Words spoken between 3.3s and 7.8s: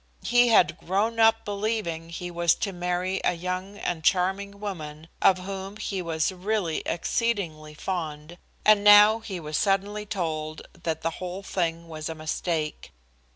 young and charming woman of whom he was really exceedingly